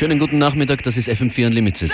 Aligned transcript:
Schönen 0.00 0.18
guten 0.18 0.38
Nachmittag, 0.38 0.82
das 0.82 0.96
ist 0.96 1.10
FM4 1.10 1.48
Unlimited. 1.48 1.92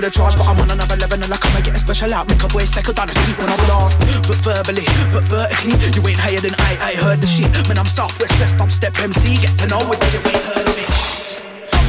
the 0.00 0.10
charge, 0.10 0.34
but 0.34 0.46
I'm 0.48 0.58
on 0.58 0.70
another 0.70 0.96
level 0.96 1.22
and 1.22 1.28
I 1.28 1.36
come 1.36 1.54
and 1.54 1.64
get 1.64 1.76
a 1.76 1.78
special 1.78 2.12
out. 2.14 2.26
Make 2.26 2.42
a 2.42 2.48
boy 2.48 2.64
second 2.64 2.96
down 2.96 3.08
street 3.08 3.36
when 3.38 3.48
I 3.52 3.56
blast. 3.68 4.00
But 4.26 4.40
verbally, 4.40 4.86
but 5.12 5.24
vertically, 5.28 5.76
you 5.92 6.00
ain't 6.08 6.18
higher 6.18 6.40
than 6.40 6.54
I. 6.56 6.90
I 6.90 6.92
heard 6.96 7.20
the 7.20 7.28
shit. 7.28 7.50
Man, 7.68 7.78
I'm 7.78 7.86
Southwest 7.86 8.32
Best 8.40 8.56
Step 8.72 8.98
MC. 8.98 9.36
Get 9.38 9.54
to 9.60 9.66
know 9.68 9.82
it, 9.92 9.98
you 10.14 10.20
ain't 10.24 10.46
heard 10.50 10.66
of 10.66 10.78
it. 10.78 10.90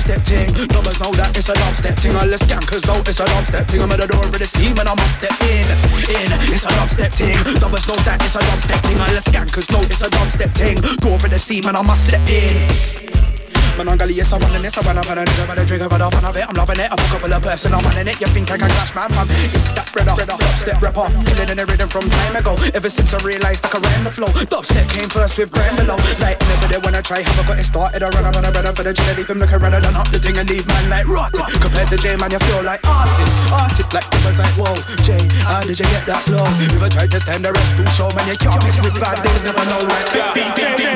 Step 0.01 0.21
ting, 0.25 0.49
numbers 0.73 0.99
know 0.99 1.13
that 1.13 1.31
it's 1.37 1.47
a 1.47 1.53
dubstep 1.53 1.95
ting. 2.01 2.13
I 2.17 2.25
let's 2.25 2.43
cause 2.45 2.85
know 2.89 2.97
it's 3.05 3.21
a 3.21 3.25
dubstep 3.25 3.69
ting. 3.69 3.81
I'm 3.81 3.91
at 3.93 4.01
the 4.01 4.07
door 4.09 4.25
of 4.25 4.33
the 4.33 4.49
scene, 4.49 4.73
man, 4.73 4.89
I 4.89 4.95
must 4.97 5.21
step 5.21 5.37
in, 5.45 5.65
in. 6.09 6.29
It's 6.49 6.65
a 6.65 6.73
dubstep 6.73 7.13
ting. 7.13 7.37
Numbers 7.61 7.87
know 7.87 7.95
that 8.09 8.17
it's 8.19 8.35
a 8.35 8.41
dubstep 8.41 8.81
ting. 8.81 8.97
I 8.97 9.13
let's 9.13 9.29
cause 9.53 9.69
know 9.71 9.81
it's 9.85 10.01
a 10.01 10.09
dubstep 10.09 10.51
ting. 10.57 10.77
Door 11.01 11.21
of 11.21 11.29
the 11.29 11.39
scene, 11.39 11.63
man, 11.63 11.75
I 11.77 11.81
must 11.81 12.09
step 12.09 12.21
in. 12.27 13.30
Man 13.77 13.87
on 13.87 13.97
gully, 13.97 14.13
yes, 14.13 14.33
I 14.33 14.37
want 14.37 14.53
this, 14.61 14.77
I 14.77 14.81
want 14.85 15.01
to 15.01 15.07
put 15.07 15.17
a 15.17 15.23
nigga, 15.23 15.47
but 15.47 15.57
a 15.57 15.65
trigger, 15.65 15.87
but 15.87 16.01
I 16.01 16.09
fun 16.09 16.25
of 16.25 16.35
it. 16.35 16.45
I'm 16.47 16.55
loving 16.55 16.79
it. 16.79 16.89
I'm 16.91 16.99
a 16.99 17.07
couple 17.07 17.33
of 17.33 17.41
person, 17.41 17.73
I'm 17.73 17.81
running 17.81 18.07
it. 18.07 18.19
You 18.19 18.27
think 18.27 18.51
I 18.51 18.57
can 18.57 18.69
clash, 18.69 18.93
man, 18.93 19.09
man? 19.15 19.25
It's 19.31 19.71
that 19.71 19.87
spreader, 19.87 20.13
dubstep 20.13 20.81
rapper, 20.81 21.07
killing 21.25 21.49
in 21.49 21.57
the 21.57 21.65
rhythm 21.65 21.87
from 21.87 22.05
time 22.09 22.35
ago. 22.35 22.53
Ever 22.75 22.89
since 22.89 23.13
I 23.13 23.19
realized 23.23 23.65
I 23.65 23.69
could 23.69 23.83
run 23.83 24.03
the 24.03 24.11
flow, 24.11 24.27
dubstep 24.51 24.87
came 24.91 25.09
first 25.09 25.37
with 25.39 25.51
grand 25.51 25.75
below. 25.79 25.95
Like 26.19 26.37
never 26.39 26.67
did 26.67 26.83
when 26.83 26.95
I 26.95 27.01
try, 27.01 27.23
have 27.23 27.39
I 27.39 27.43
got 27.47 27.59
it 27.59 27.65
started? 27.65 28.03
I 28.03 28.09
run, 28.11 28.25
I 28.27 28.31
run, 28.31 28.45
I 28.45 28.51
run 28.51 28.75
for 28.75 28.83
the 28.83 28.93
chill, 28.93 29.15
leave 29.15 29.29
him 29.29 29.39
looking 29.39 29.59
rather 29.59 29.79
than 29.79 29.95
up 29.95 30.07
the 30.11 30.19
thing 30.19 30.37
and 30.37 30.47
leave 30.49 30.67
man 30.67 30.85
like 30.91 31.07
rot. 31.07 31.31
Compared 31.33 31.87
to 31.89 31.97
J, 31.97 32.19
man, 32.19 32.31
you 32.31 32.39
feel 32.43 32.61
like 32.61 32.83
artist, 32.85 33.33
artist. 33.49 33.89
Like 33.95 34.07
was 34.23 34.39
like, 34.39 34.55
whoa, 34.55 34.75
Jay, 35.03 35.23
how 35.43 35.63
did 35.63 35.79
you 35.79 35.87
get 35.89 36.05
that 36.05 36.21
flow? 36.27 36.43
If 36.75 36.83
I 36.83 36.89
tried 36.89 37.11
to 37.11 37.19
stand 37.19 37.43
the 37.45 37.51
rest, 37.51 37.75
to 37.79 37.83
show, 37.95 38.09
man, 38.13 38.27
you 38.27 38.37
can't 38.37 38.61
miss 38.63 38.77
with 38.83 38.95
bad, 38.99 39.17
they 39.23 39.31
never 39.47 39.63
know 39.65 39.81
like. 39.87 40.11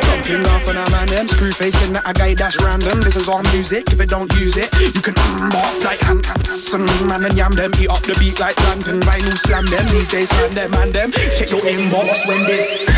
Jumping 0.05 0.45
off 0.51 0.67
on 0.69 0.77
a 0.77 0.85
man, 0.91 1.07
them 1.07 1.27
screw 1.27 1.51
facing 1.51 1.93
that 1.93 2.03
a 2.05 2.13
guy 2.13 2.33
dash 2.33 2.57
random. 2.65 2.99
This 3.01 3.15
is 3.15 3.29
our 3.29 3.43
music. 3.53 3.93
If 3.93 4.01
it 4.01 4.09
don't 4.09 4.31
use 4.41 4.57
it, 4.57 4.73
you 4.81 5.01
can 5.01 5.13
mm, 5.13 5.49
unbark 5.49 5.77
like 5.85 6.01
Hanson. 6.01 6.83
Man 7.05 7.23
and 7.23 7.37
yam 7.37 7.53
them. 7.53 7.71
Eat 7.77 7.89
up 7.89 8.01
the 8.01 8.17
beat 8.17 8.39
like 8.41 8.57
London. 8.67 8.99
Vinyl 9.05 9.37
slam 9.37 9.65
them. 9.69 9.85
DJs 9.85 10.27
slam 10.33 10.51
them 10.57 10.73
and 10.73 10.91
them. 10.91 11.09
Check 11.37 11.53
your 11.53 11.61
inbox 11.61 12.25
when 12.27 12.41
this 12.49 12.89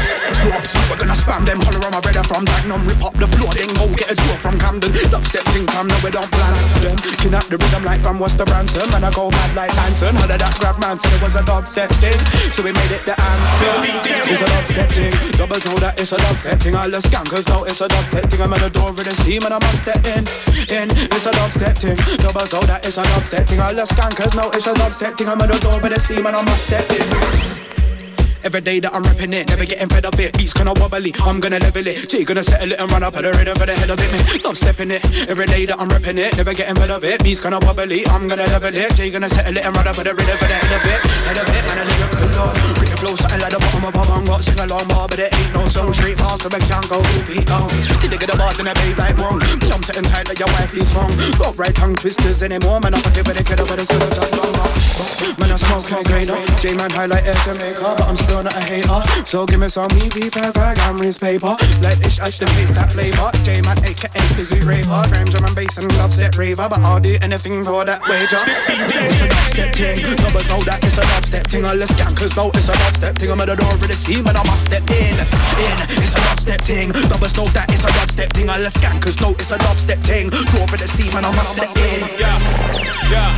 drops. 0.42 0.72
We're 0.88 0.98
gonna 0.98 1.14
spam 1.14 1.44
them. 1.44 1.60
Holler 1.60 1.84
on 1.84 1.92
my 1.92 2.00
brother 2.00 2.24
from 2.24 2.48
Dagenham. 2.48 2.82
Rip 2.88 3.04
up 3.04 3.16
the 3.20 3.28
floor. 3.36 3.52
Then 3.54 3.70
go 3.76 3.86
get 3.94 4.10
a 4.12 4.16
draw 4.16 4.38
from 4.40 4.56
Camden. 4.58 4.92
Dubstep 5.12 5.46
thing 5.52 5.68
come. 5.68 5.92
No, 5.92 5.98
we 6.02 6.10
don't 6.10 6.32
plan 6.32 6.54
them. 6.82 6.98
Kidnap 7.20 7.46
the 7.52 7.60
rhythm 7.60 7.84
like 7.84 8.02
from 8.02 8.20
Wester 8.20 8.48
Branson. 8.48 8.88
Man, 8.90 9.04
I 9.04 9.12
go 9.12 9.30
mad 9.30 9.52
like 9.54 9.76
Manson. 9.76 10.16
Holler 10.16 10.40
that 10.40 10.56
grab 10.58 10.80
man. 10.80 10.98
So 10.98 11.12
it 11.12 11.22
was 11.22 11.36
a 11.36 11.44
dubstep 11.44 11.92
thing. 12.00 12.18
So 12.50 12.64
we 12.64 12.72
made 12.72 12.94
it 12.96 13.04
the 13.04 13.16
anthem. 13.20 13.78
It's 14.32 14.42
a 14.42 14.48
dubstep 14.48 14.90
thing. 14.96 15.14
Double 15.36 15.60
know 15.68 15.78
that 15.84 16.00
it's 16.00 16.12
a 16.16 16.18
dubstep 16.18 16.58
thing. 16.64 16.76
All 16.76 16.90
the 16.90 17.04
skankers 17.04 17.46
know 17.50 17.64
it's 17.66 17.82
a 17.82 17.88
dubstep 17.88 18.32
thing. 18.32 18.42
I'm 18.42 18.54
at 18.54 18.62
the 18.64 18.70
door 18.70 18.90
of 18.90 18.98
the 18.98 19.14
scene 19.22 19.44
and 19.44 19.57
I 19.58 19.66
must 19.66 19.82
step 19.82 20.06
in. 20.06 20.24
In, 20.70 20.90
it's 20.92 21.26
a 21.26 21.32
dubstep 21.32 21.78
thing. 21.80 21.96
Double 22.18 22.42
know 22.42 22.68
that 22.68 22.86
it's 22.86 22.98
a 22.98 23.04
dubstep 23.04 23.48
thing. 23.48 23.60
All 23.60 23.74
the 23.74 23.86
skankers 23.86 24.36
know 24.36 24.52
it's 24.54 24.68
a 24.68 24.74
dubstep 24.74 25.18
thing. 25.18 25.28
I'm 25.30 25.42
at 25.42 25.50
the 25.50 25.58
door 25.60 25.76
of 25.76 25.82
the 25.82 26.00
scene 26.00 26.26
and 26.26 26.28
I 26.28 26.44
must 26.44 26.68
step 26.68 26.86
in. 26.92 27.87
Every 28.48 28.62
day 28.62 28.80
that 28.80 28.96
I'm 28.96 29.04
rapping 29.04 29.34
it, 29.34 29.50
never 29.50 29.66
getting 29.66 29.90
fed 29.90 30.06
up 30.06 30.18
it. 30.24 30.32
Beats 30.38 30.54
kinda 30.54 30.72
wobbly, 30.80 31.12
I'm 31.20 31.42
gonna 31.42 31.60
level 31.60 31.86
it. 31.86 32.08
G 32.08 32.24
gonna 32.24 32.42
settle 32.42 32.72
it 32.72 32.80
and 32.80 32.90
run 32.90 33.04
up 33.04 33.18
at 33.18 33.24
the 33.28 33.36
rhythm 33.36 33.60
for 33.60 33.66
the 33.68 33.76
head 33.76 33.92
of 33.92 34.00
it. 34.00 34.42
Not 34.42 34.56
stepping 34.56 34.90
it. 34.90 35.04
Every 35.28 35.46
day 35.48 35.66
that 35.66 35.76
I'm 35.76 35.90
rapping 35.90 36.18
it, 36.18 36.32
never 36.38 36.54
getting 36.54 36.80
fed 36.80 36.90
up 36.90 37.04
it. 37.04 37.22
Beats 37.26 37.42
kinda 37.42 37.60
wobbly, 37.60 38.08
I'm 38.08 38.30
gonna 38.30 38.48
level 38.48 38.72
it. 38.72 38.96
G 38.96 39.12
gonna 39.12 39.28
settle 39.28 39.58
it 39.58 39.66
and 39.68 39.76
run 39.76 39.84
up 39.84 40.00
at 40.00 40.06
the 40.08 40.16
rhythm 40.16 40.38
for 40.40 40.48
the 40.48 40.56
head 40.56 40.72
of 40.72 40.86
it. 40.88 41.00
Head 41.28 41.38
of 41.44 41.50
it, 41.52 41.64
man, 41.68 41.76
I 41.76 41.84
lyrical 41.92 42.30
lord. 42.40 42.56
Bring 42.80 42.88
the 42.88 42.98
flow 43.04 43.16
something 43.20 43.42
like 43.44 43.52
the 43.52 43.60
bottom 43.60 43.84
of 43.84 43.96
a 44.00 44.04
bong 44.08 44.26
rock. 44.32 44.42
Sing 44.48 44.60
along 44.64 44.88
bar, 44.88 45.12
but 45.12 45.20
it 45.20 45.36
ain't 45.36 45.52
no 45.52 45.68
song. 45.68 45.92
Straight 45.92 46.16
past, 46.16 46.44
so 46.44 46.48
I 46.48 46.60
can't 46.64 46.88
go 46.88 47.04
repeat 47.04 47.52
on. 47.52 47.68
Did 48.00 48.16
they 48.16 48.18
get 48.18 48.32
the 48.32 48.38
bars 48.40 48.64
in 48.64 48.72
a 48.72 48.74
babe 48.80 48.96
like 48.96 49.20
wrong? 49.20 49.44
Me, 49.60 49.68
I'm 49.76 49.84
sitting 49.84 50.08
tight 50.08 50.32
like 50.32 50.40
your 50.40 50.48
wife 50.56 50.72
is 50.72 50.88
wrong. 50.96 51.12
Got 51.36 51.60
right 51.60 51.76
tongue 51.76 52.00
twisters 52.00 52.40
anymore, 52.48 52.80
man. 52.80 52.96
I 52.96 53.04
forget 53.04 53.28
where 53.28 53.36
they 53.36 53.44
get 53.44 53.60
up, 53.60 53.68
but 53.68 53.76
it's 53.76 53.92
still 53.92 54.08
just 54.08 54.32
long. 54.40 54.56
Man, 55.36 55.52
I 55.52 55.60
smoke 55.60 55.92
my 55.92 56.00
grader. 56.08 56.40
J-Man 56.64 56.96
highlight 56.96 57.28
air 57.28 57.36
Jamaica, 57.44 57.84
but 57.84 58.08
I'm 58.08 58.16
still 58.16 58.37
not 58.44 58.56
a 58.56 58.64
hater. 58.66 59.02
So 59.26 59.46
give 59.46 59.60
me 59.60 59.70
some 59.70 59.88
meat 59.96 60.14
beef 60.14 60.36
and 60.38 60.54
crack 60.54 60.78
and 60.80 61.00
paper. 61.18 61.56
Let 61.82 61.98
ish 62.06 62.20
ice 62.20 62.38
to 62.40 62.46
taste 62.46 62.76
that 62.76 62.92
flavor. 62.94 63.32
J-Man 63.44 63.78
aka 63.84 64.22
Busy 64.36 64.60
Raver. 64.60 65.02
Rhyme 65.10 65.26
drum 65.26 65.46
and 65.46 65.56
bass 65.56 65.78
and 65.78 65.90
dubstep 65.92 66.38
raver. 66.38 66.68
But 66.70 66.80
I'll 66.80 67.00
do 67.00 67.18
anything 67.22 67.64
for 67.64 67.86
that 67.86 68.02
wager. 68.08 68.42
It's 68.46 69.22
a 69.22 69.28
dubstep 69.28 69.76
thing. 69.76 70.04
Numbers 70.24 70.50
know 70.50 70.60
that 70.70 70.84
it's 70.84 70.98
a 70.98 71.02
dubstep 71.02 71.48
thing. 71.50 71.66
All 71.66 71.78
the 71.78 71.86
skankers 71.86 72.36
know 72.36 72.50
it's 72.54 72.70
a 72.70 72.74
dubstep 72.74 73.18
thing. 73.18 73.32
I'm 73.32 73.42
at 73.42 73.48
the 73.48 73.56
door 73.56 73.74
of 73.74 73.82
the 73.82 73.96
scene 73.96 74.28
and 74.28 74.38
I 74.38 74.44
must 74.44 74.66
step 74.66 74.84
in. 74.90 75.14
In, 75.18 75.78
it's 75.98 76.14
a 76.14 76.20
dubstep 76.22 76.62
thing. 76.62 76.90
Numbers 77.10 77.36
know 77.38 77.46
that 77.56 77.72
it's 77.72 77.84
a 77.84 77.88
dubstep 77.88 78.34
thing. 78.34 78.50
All 78.50 78.60
the 78.60 78.70
skankers 78.70 79.20
know 79.22 79.32
it's 79.32 79.52
a 79.52 79.58
dubstep 79.58 80.04
thing. 80.04 80.30
Door 80.30 80.70
of 80.70 80.80
the 80.80 80.88
scene 80.88 81.14
and 81.16 81.26
I 81.26 81.32
must 81.32 81.58
step 81.58 81.72
in. 81.74 82.00
Yeah, 82.20 82.38
yeah, 83.10 83.32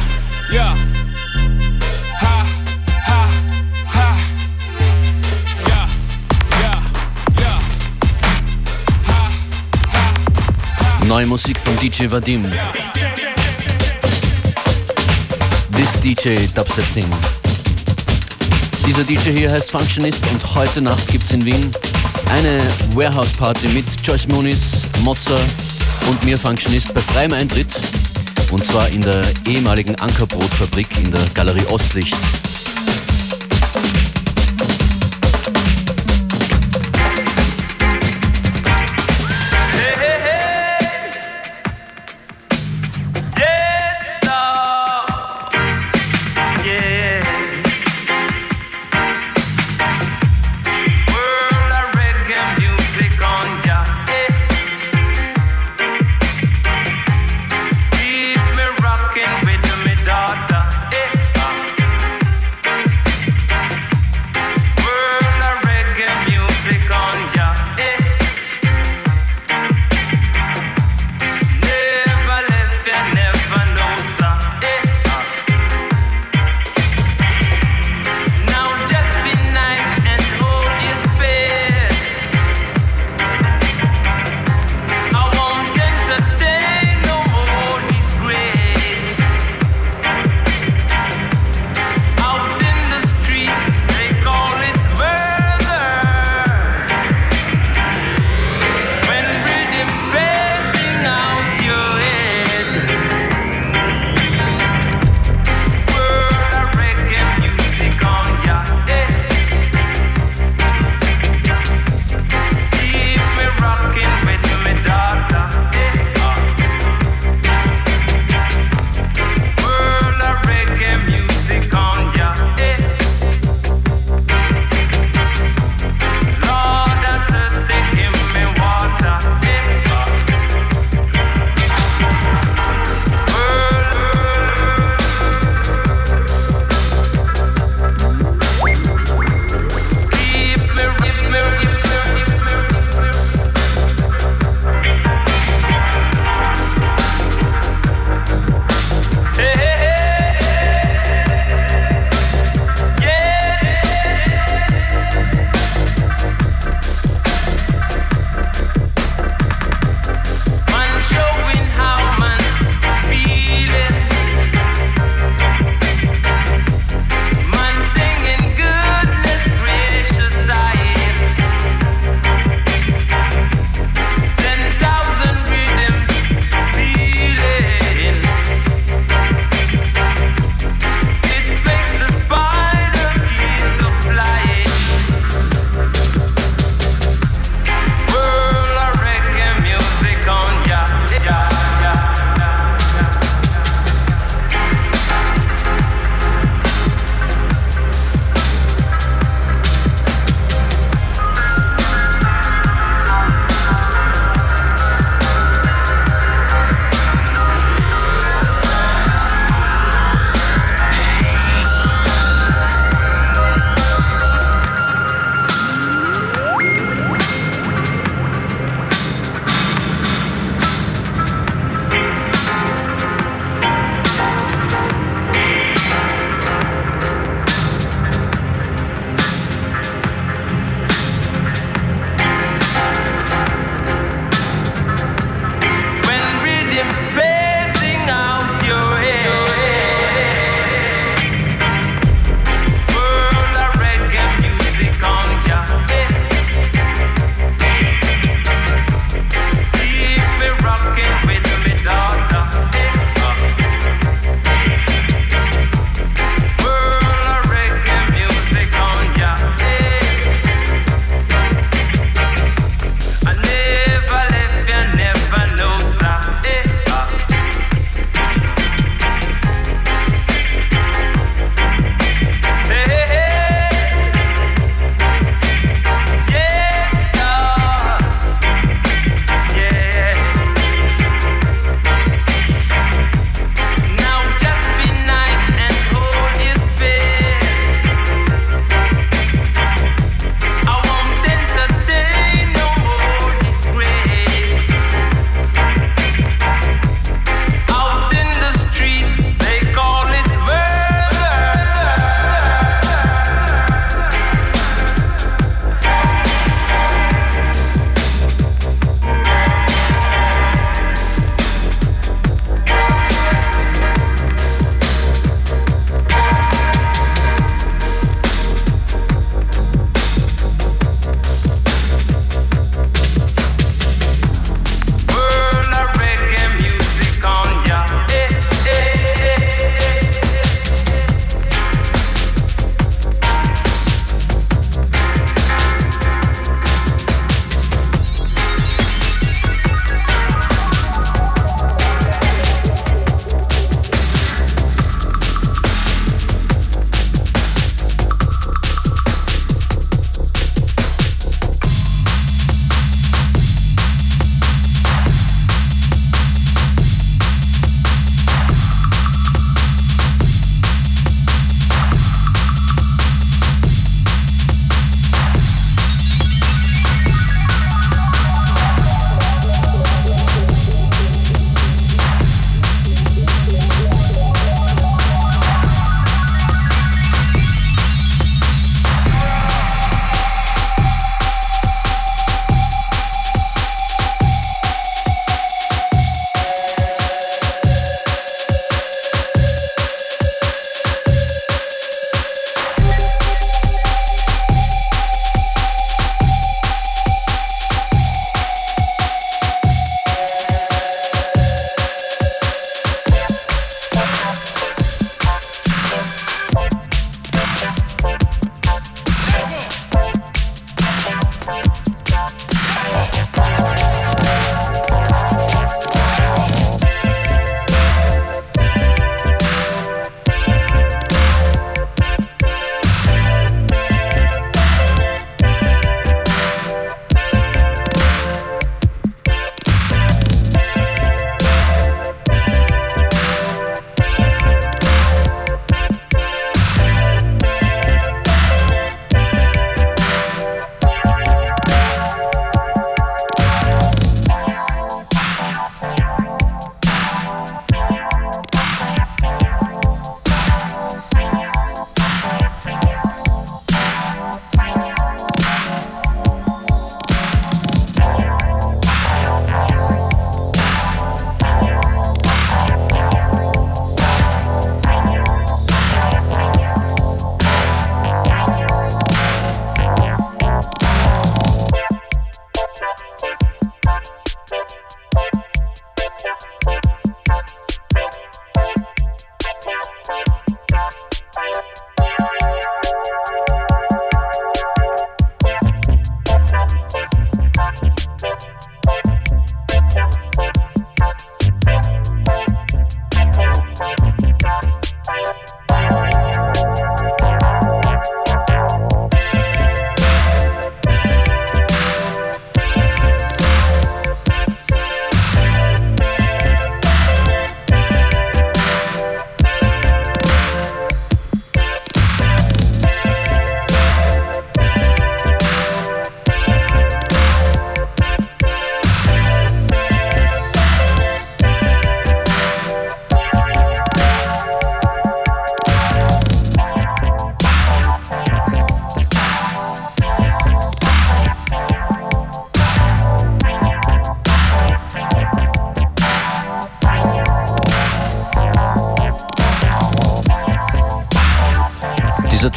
yeah. 0.52 1.00
Neue 11.10 11.26
Musik 11.26 11.60
von 11.60 11.76
DJ 11.80 12.06
Vadim. 12.12 12.46
This 15.76 16.00
DJ 16.02 16.46
Dubstep 16.54 16.86
Thing. 16.94 17.08
Dieser 18.86 19.04
DJ 19.04 19.32
hier 19.32 19.52
heißt 19.52 19.72
Functionist 19.72 20.22
und 20.32 20.54
heute 20.54 20.84
Nacht 20.84 21.08
gibt's 21.08 21.32
in 21.32 21.44
Wien 21.44 21.72
eine 22.30 22.62
Warehouse 22.94 23.32
Party 23.32 23.70
mit 23.70 23.86
Joyce 24.04 24.28
Muniz, 24.28 24.84
Mozza 25.02 25.40
und 26.08 26.24
mir 26.26 26.38
Functionist 26.38 26.94
bei 26.94 27.02
freiem 27.02 27.34
Eintritt. 27.34 27.80
Und 28.52 28.64
zwar 28.64 28.88
in 28.90 29.02
der 29.02 29.24
ehemaligen 29.48 29.96
Ankerbrotfabrik 29.96 30.96
in 31.04 31.12
der 31.12 31.26
Galerie 31.34 31.66
Ostlicht. 31.72 32.18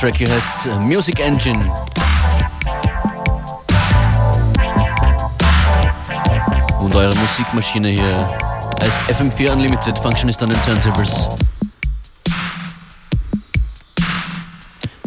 Track 0.02 0.16
hier 0.16 0.30
heißt 0.30 0.66
äh, 0.66 0.74
Music 0.80 1.20
Engine. 1.20 1.64
Und 6.80 6.92
eure 6.92 7.14
Musikmaschine 7.14 7.90
hier 7.90 8.28
heißt 8.82 8.98
FM4 9.20 9.52
Unlimited, 9.52 9.96
Functionist 9.96 10.42
an 10.42 10.50
den 10.50 10.60
Turntables. 10.62 11.28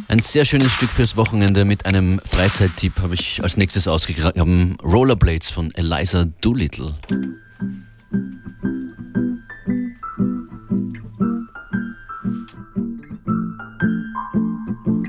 Ein 0.07 0.19
sehr 0.19 0.45
schönes 0.45 0.71
Stück 0.71 0.91
fürs 0.91 1.17
Wochenende 1.17 1.65
mit 1.65 1.85
einem 1.85 2.17
Freizeittipp 2.19 2.93
habe 3.01 3.15
ich 3.15 3.43
als 3.43 3.57
nächstes 3.57 3.89
ausgegraben. 3.89 4.77
Rollerblades 4.81 5.49
von 5.49 5.71
Eliza 5.75 6.23
Doolittle. 6.39 6.95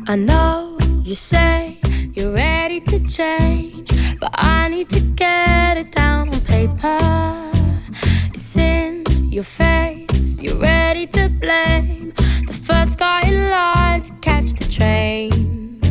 I 0.09 0.15
know 0.15 0.79
you 1.03 1.17
say 1.17 1.81
you're 2.15 2.31
ready 2.31 2.81
to 2.81 3.01
change, 3.09 3.91
but 4.21 4.31
I 4.35 4.69
need 4.69 4.89
to 4.91 5.01
get 5.01 5.77
it 5.79 5.91
down 5.91 6.29
on 6.29 6.41
paper. 6.43 7.51
It's 8.33 8.57
in 8.57 9.03
your 9.33 9.43
face, 9.43 10.41
you're 10.41 10.59
ready 10.59 11.09
to 11.09 11.29
blame 11.29 12.13
the 12.47 12.53
first 12.53 12.99
guy 12.99 13.23
in 13.23 13.51
line 13.51 14.03
to 14.03 14.13
catch 14.21 14.53
the 14.53 14.69
train. 14.71 15.83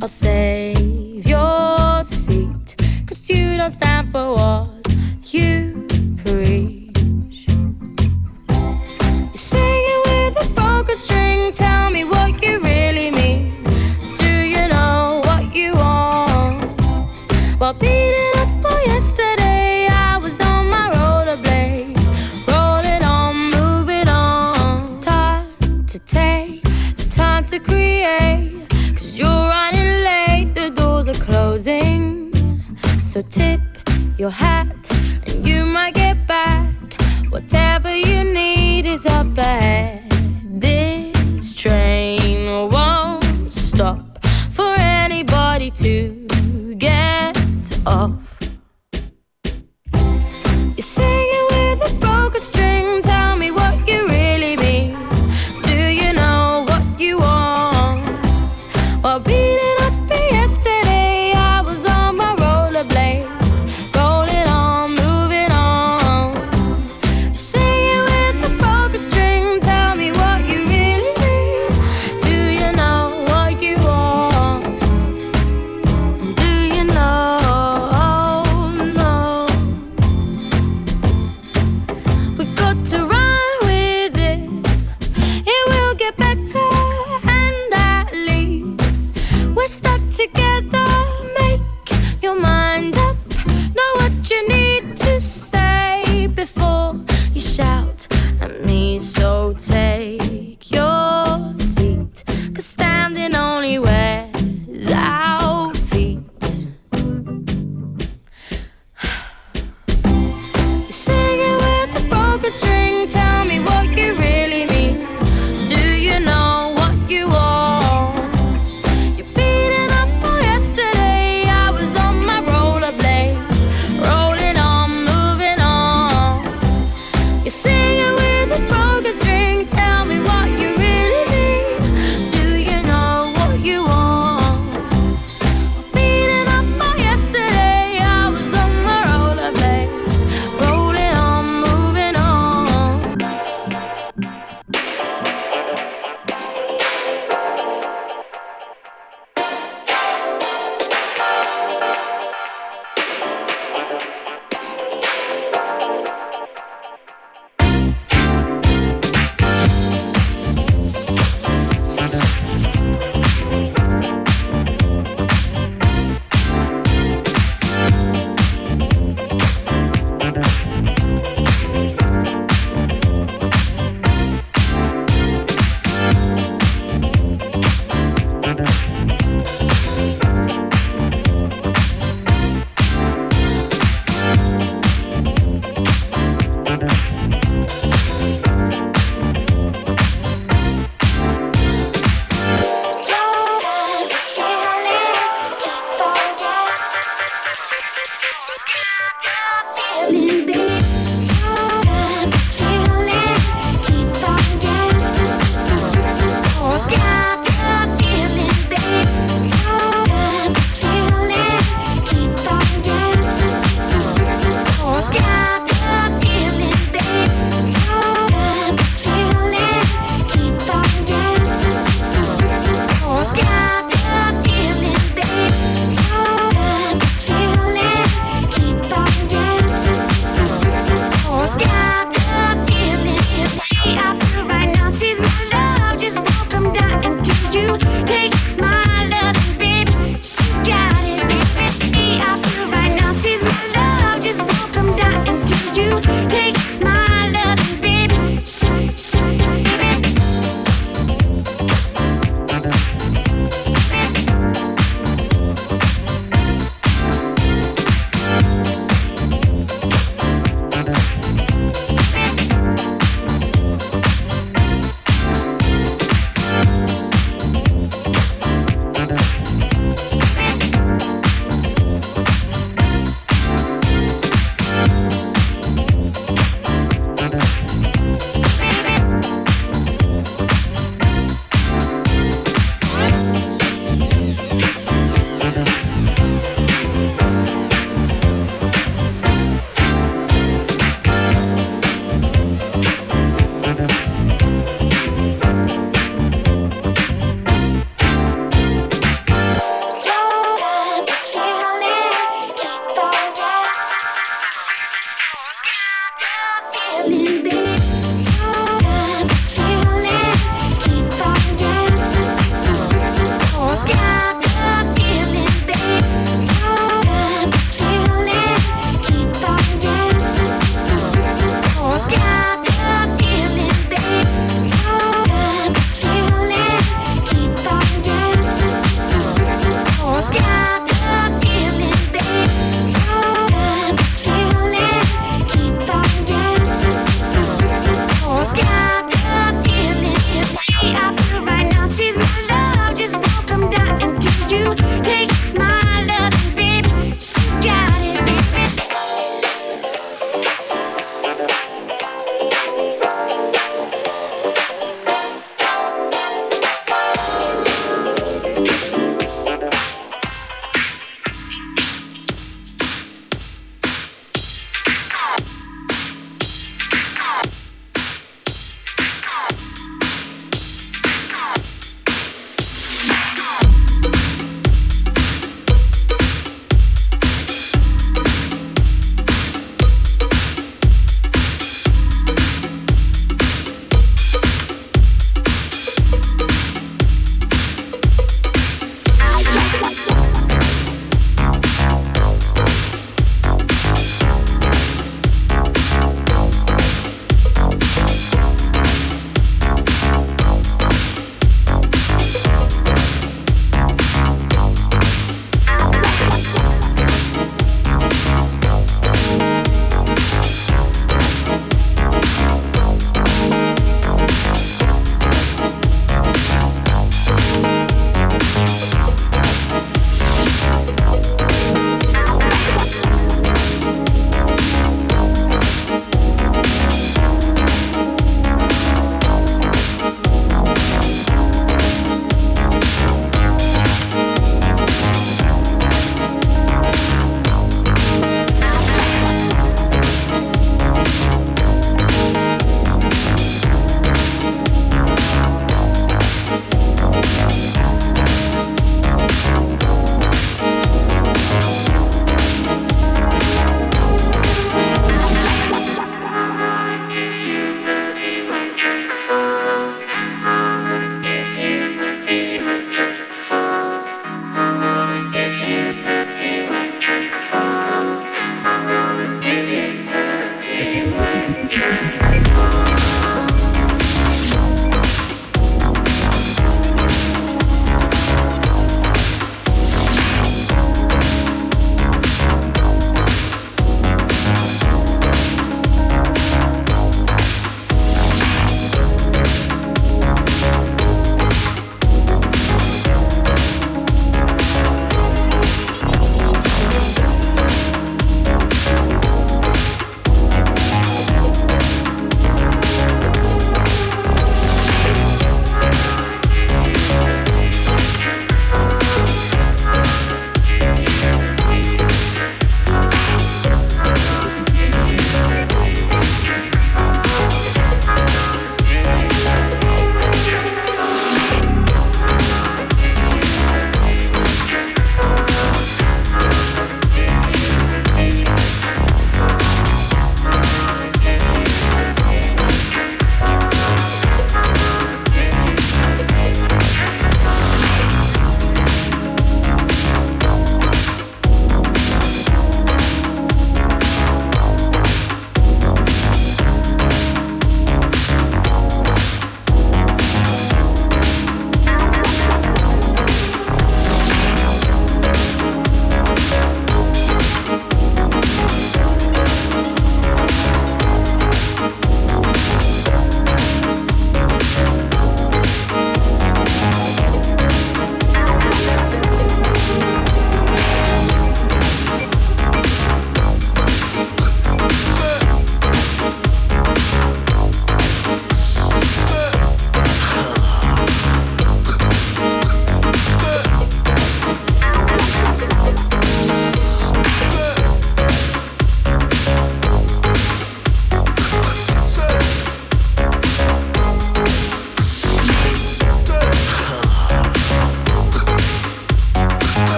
I'll 0.00 0.06
save 0.06 1.26
your 1.26 2.04
seat, 2.04 2.76
cause 3.08 3.28
you 3.28 3.56
don't 3.56 3.70
stand 3.70 4.12
for 4.12 4.34
what 4.34 4.96
you 5.24 5.81
your 34.22 34.30
hat, 34.30 34.88
and 35.26 35.48
you 35.48 35.66
might 35.66 35.94
get 35.94 36.28
back. 36.28 36.70
Whatever 37.28 37.92
you 37.92 38.22
need 38.22 38.86
is 38.86 39.04
up 39.04 39.36
ahead. 39.36 40.08
This 40.60 41.52
train 41.52 42.70
won't 42.70 43.52
stop 43.52 44.24
for 44.52 44.76
anybody 44.78 45.72
to 45.72 46.26
get 46.78 47.36
off. 47.84 48.31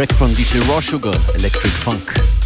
Track 0.00 0.14
from 0.14 0.30
DJ 0.30 0.66
Raw 0.66 0.80
Sugar, 0.80 1.12
Electric 1.34 1.70
Funk. 1.72 2.39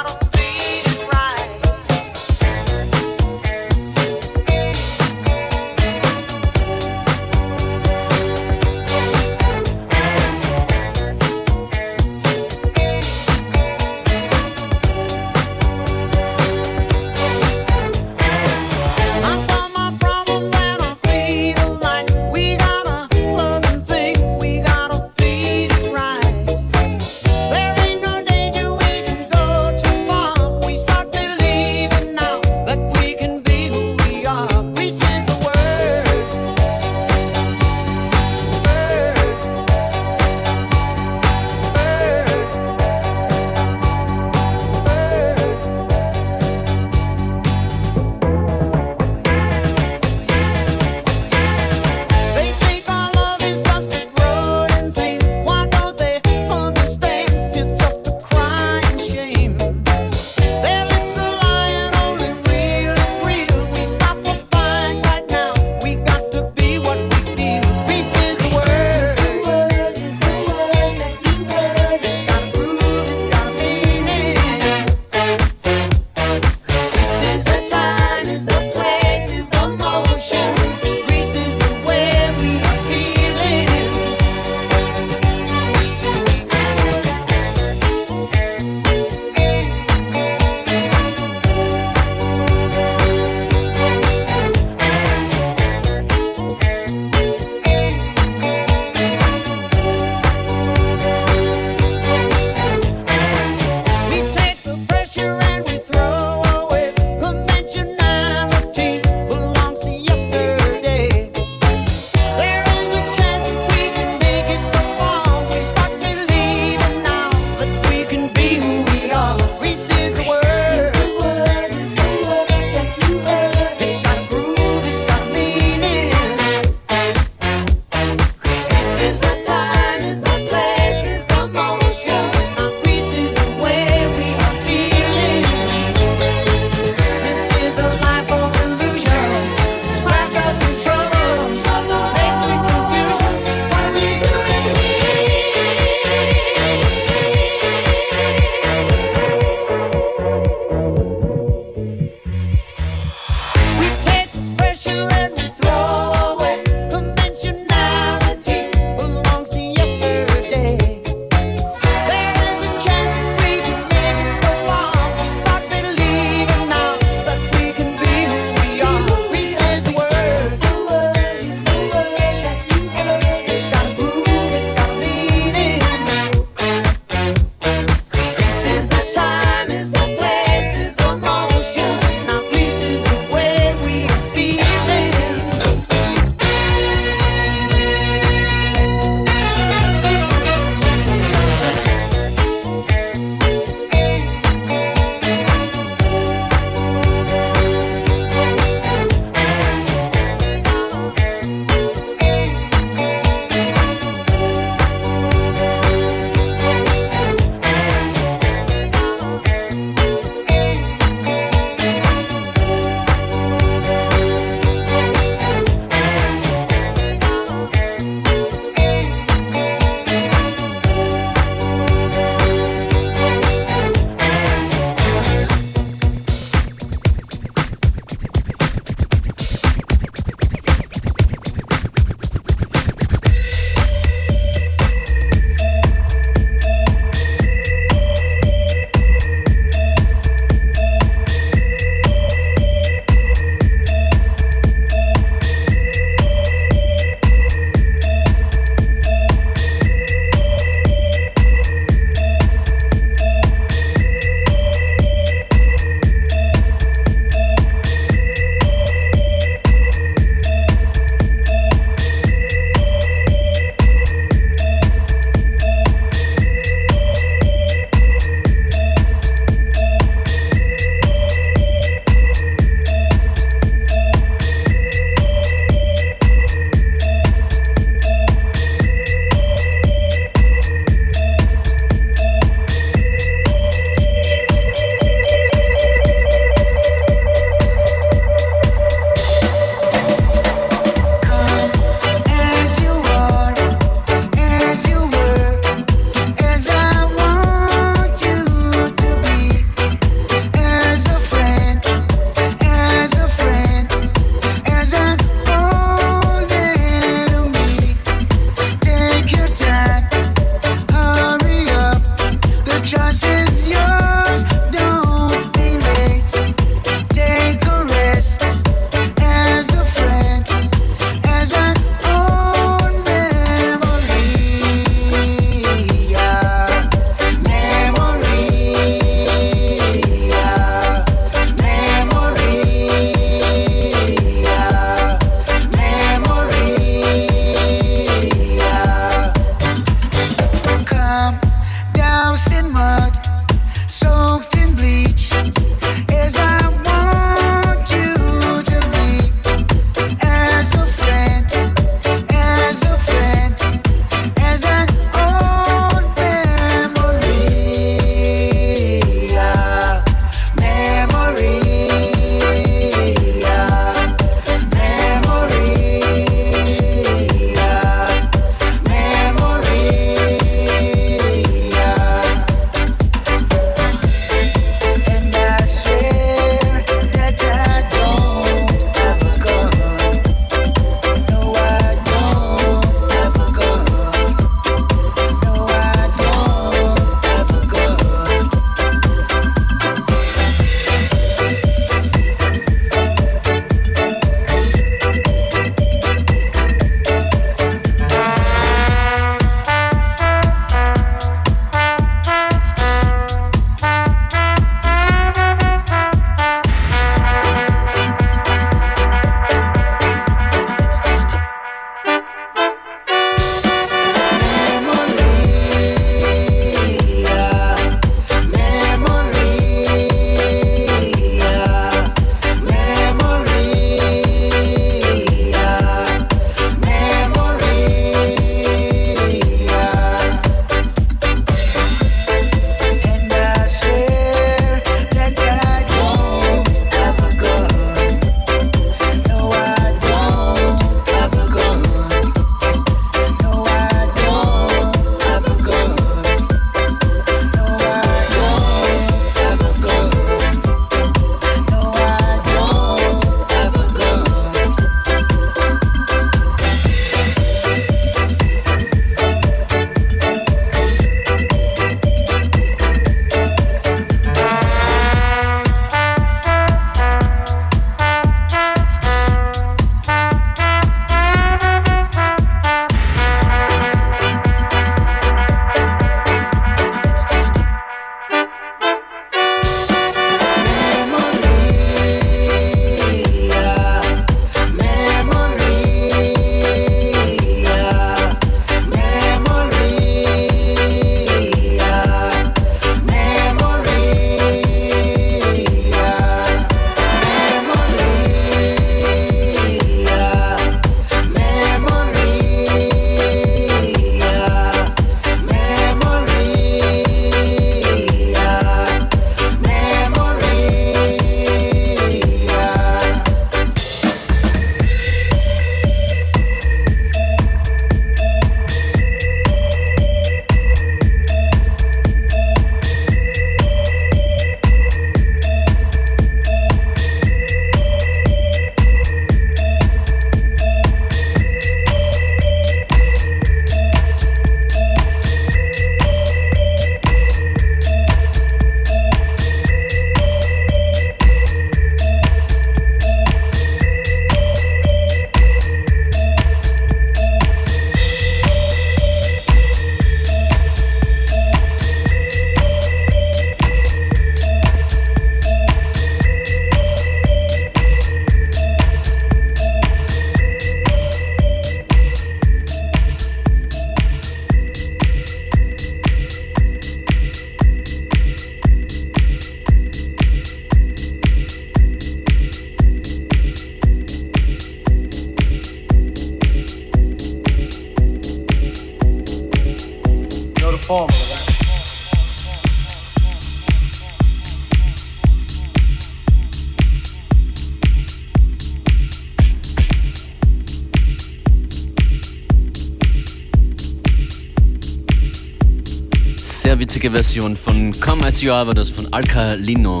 Version 597.12 597.56
von 597.56 597.92
Come 598.00 598.26
As 598.26 598.40
You 598.40 598.52
Are, 598.52 598.66
war 598.66 598.74
das 598.74 598.88
von 598.88 599.06
Alcalino. 599.12 600.00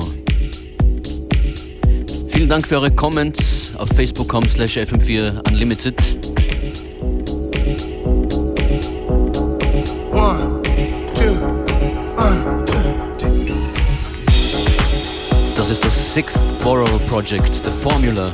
Vielen 2.26 2.48
Dank 2.48 2.66
für 2.66 2.76
eure 2.76 2.90
Comments 2.90 3.74
auf 3.76 3.88
facebook.com 3.90 4.48
slash 4.48 4.78
fm4 4.78 5.48
unlimited. 5.50 5.96
Das 15.56 15.70
ist 15.70 15.84
das 15.84 16.14
Sixth 16.14 16.42
Borough 16.62 16.98
Project, 17.06 17.64
The 17.64 17.70
Formula. 17.82 18.32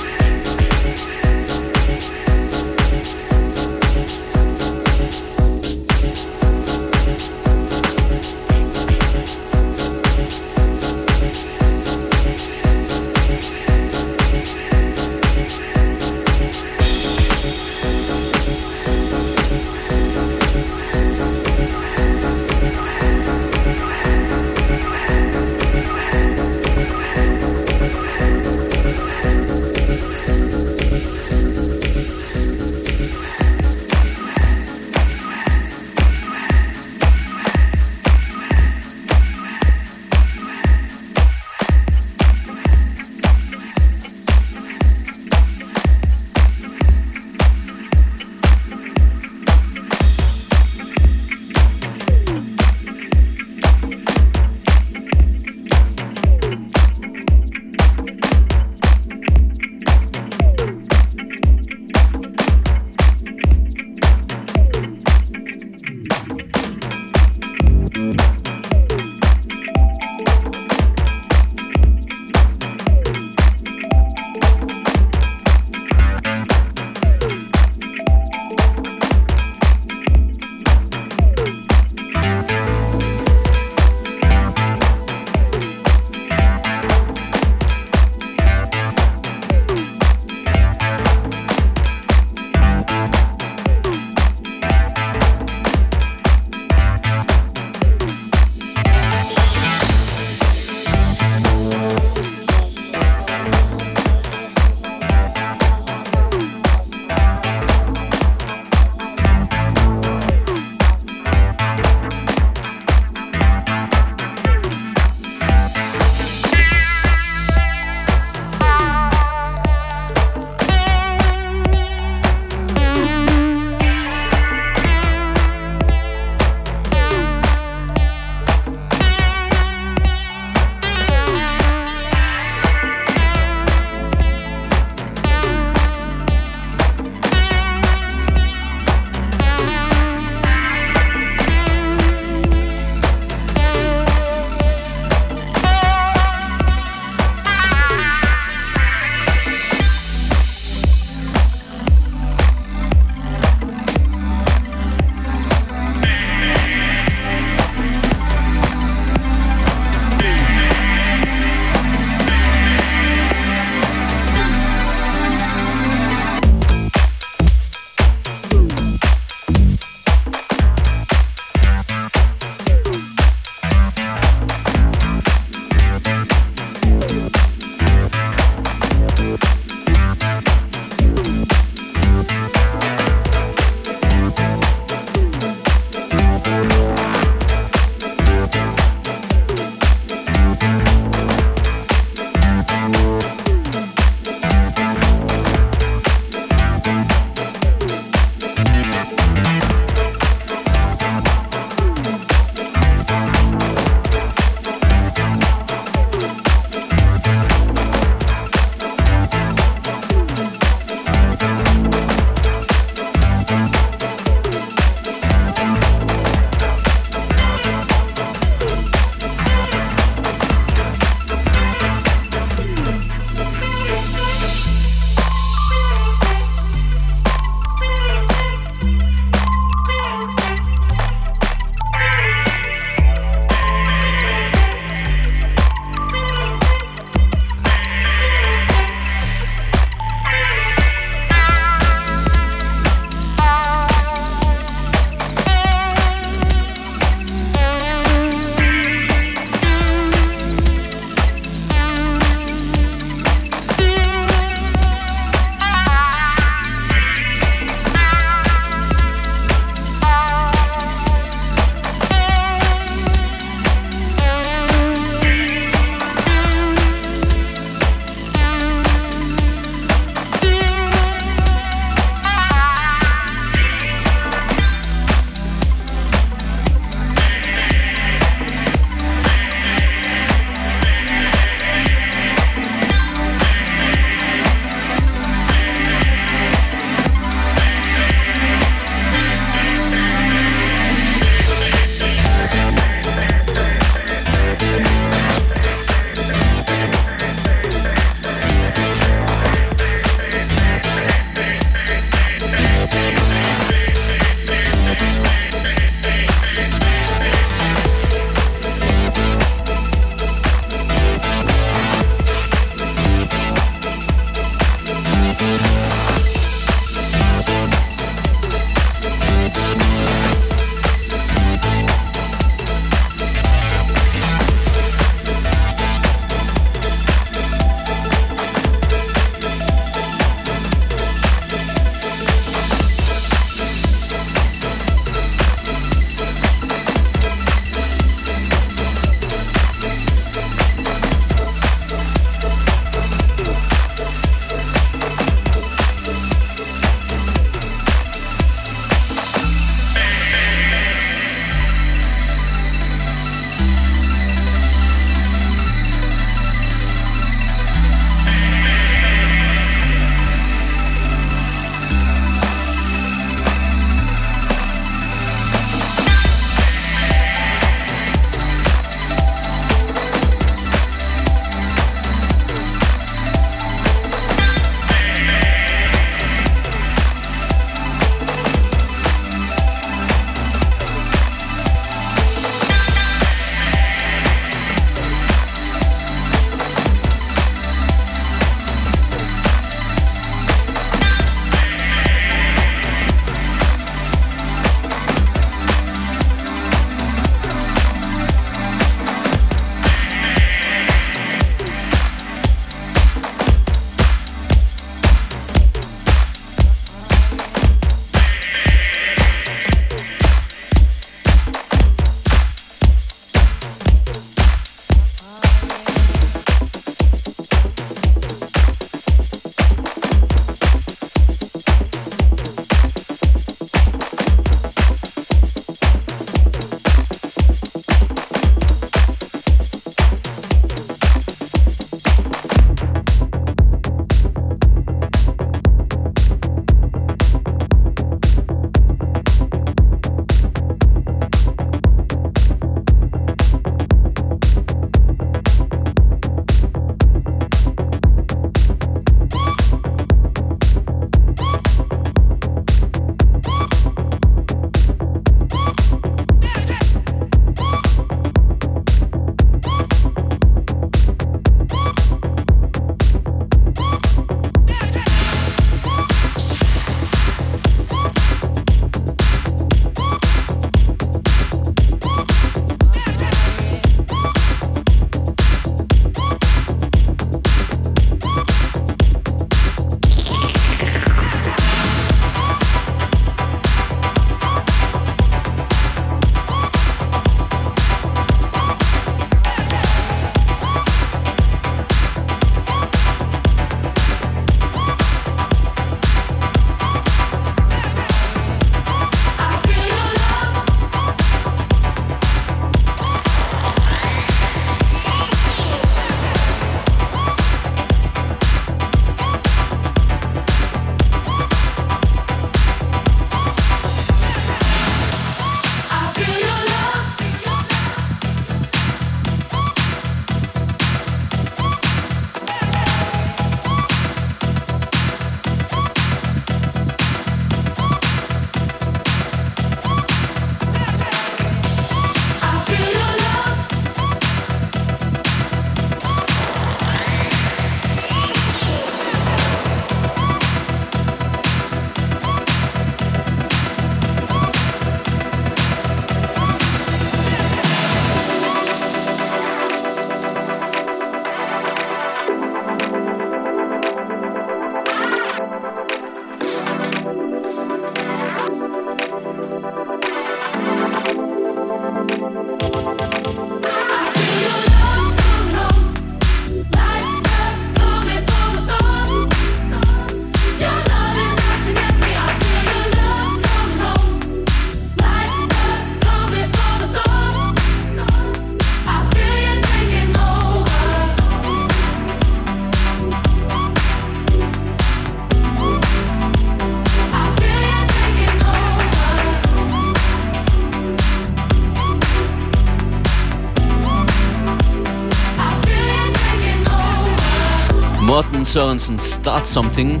Sörensen, 598.50 598.98
Start 598.98 599.46
Something. 599.46 600.00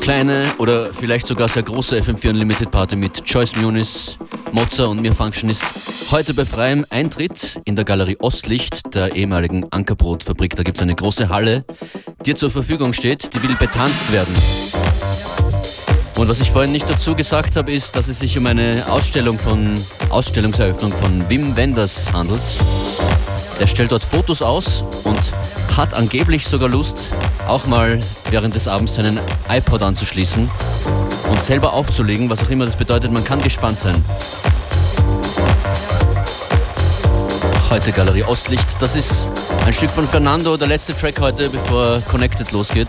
Kleine 0.00 0.44
oder 0.58 0.94
vielleicht 0.94 1.26
sogar 1.26 1.48
sehr 1.48 1.64
große 1.64 1.98
FM4 1.98 2.30
Unlimited 2.30 2.70
Party 2.70 2.94
mit 2.94 3.28
Joyce 3.28 3.56
Muniz, 3.56 4.16
Mozart 4.52 4.90
und 4.90 5.02
mir 5.02 5.12
Functionist. 5.12 5.64
Heute 6.12 6.34
bei 6.34 6.44
freiem 6.44 6.86
Eintritt 6.88 7.60
in 7.64 7.74
der 7.74 7.84
Galerie 7.84 8.16
Ostlicht 8.20 8.94
der 8.94 9.16
ehemaligen 9.16 9.66
Ankerbrotfabrik. 9.72 10.54
Da 10.54 10.62
gibt 10.62 10.78
es 10.78 10.82
eine 10.82 10.94
große 10.94 11.28
Halle, 11.28 11.64
die 12.24 12.34
zur 12.34 12.52
Verfügung 12.52 12.92
steht. 12.92 13.34
Die 13.34 13.42
will 13.42 13.56
betanzt 13.58 14.12
werden. 14.12 14.34
Und 16.16 16.28
was 16.28 16.40
ich 16.40 16.52
vorhin 16.52 16.70
nicht 16.70 16.88
dazu 16.88 17.16
gesagt 17.16 17.56
habe, 17.56 17.72
ist, 17.72 17.96
dass 17.96 18.06
es 18.06 18.20
sich 18.20 18.38
um 18.38 18.46
eine 18.46 18.84
Ausstellung 18.88 19.36
von 19.36 19.74
Ausstellungseröffnung 20.10 20.92
von 20.92 21.28
Wim 21.28 21.56
Wenders 21.56 22.12
handelt. 22.12 22.40
Der 23.60 23.66
stellt 23.66 23.92
dort 23.92 24.02
Fotos 24.02 24.42
aus 24.42 24.84
und 25.04 25.20
hat 25.76 25.94
angeblich 25.94 26.46
sogar 26.46 26.68
Lust, 26.68 26.98
auch 27.46 27.66
mal 27.66 27.98
während 28.30 28.54
des 28.54 28.68
Abends 28.68 28.94
seinen 28.94 29.18
iPod 29.48 29.82
anzuschließen 29.82 30.50
und 31.30 31.42
selber 31.42 31.72
aufzulegen, 31.72 32.30
was 32.30 32.42
auch 32.42 32.50
immer 32.50 32.66
das 32.66 32.76
bedeutet. 32.76 33.10
Man 33.10 33.24
kann 33.24 33.42
gespannt 33.42 33.80
sein. 33.80 34.04
Heute 37.70 37.92
Galerie 37.92 38.24
Ostlicht. 38.24 38.66
Das 38.78 38.94
ist 38.94 39.28
ein 39.66 39.72
Stück 39.72 39.90
von 39.90 40.06
Fernando, 40.06 40.56
der 40.56 40.68
letzte 40.68 40.96
Track 40.96 41.20
heute, 41.20 41.48
bevor 41.48 42.00
Connected 42.10 42.52
losgeht. 42.52 42.88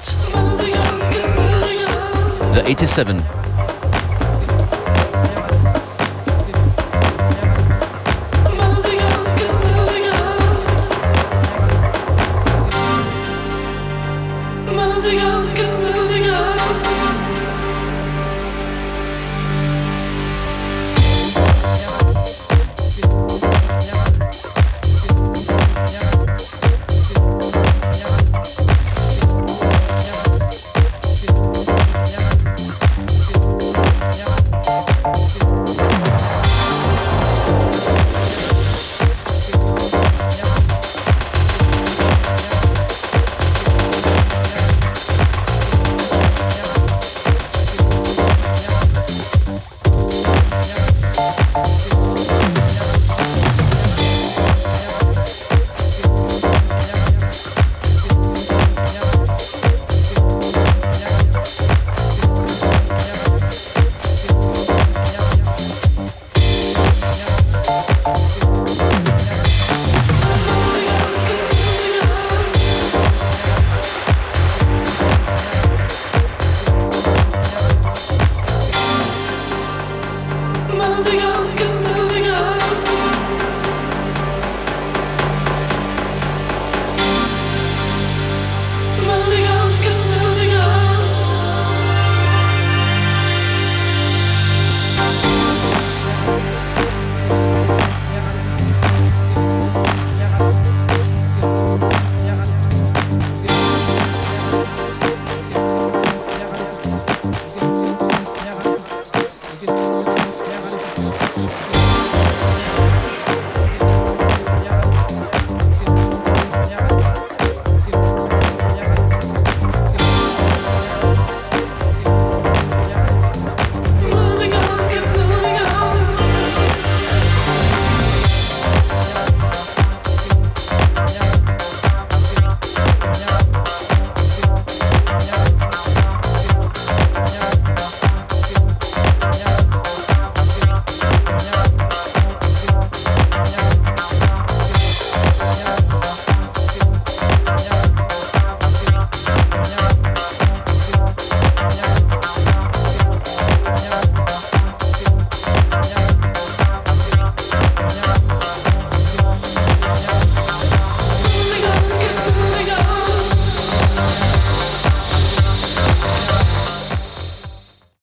The 2.53 2.61
87. 2.61 3.45